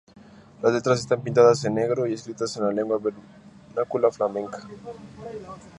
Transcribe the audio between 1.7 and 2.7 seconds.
negro, y escritas en